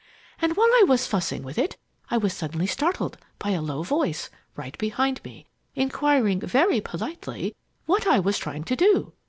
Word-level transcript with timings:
_And 0.43 0.57
while 0.57 0.73
I 0.79 0.83
was 0.87 1.05
fussing 1.05 1.43
with 1.43 1.59
it, 1.59 1.77
I 2.09 2.17
was 2.17 2.33
suddenly 2.33 2.65
startled 2.65 3.19
by 3.37 3.51
a 3.51 3.61
low 3.61 3.83
voice, 3.83 4.31
right 4.55 4.75
behind 4.79 5.23
me, 5.23 5.45
inquiring 5.75 6.39
very 6.39 6.81
politely 6.81 7.55
what 7.85 8.07
I 8.07 8.17
was 8.17 8.39
trying 8.39 8.63
to 8.63 8.75
do! 8.75 9.13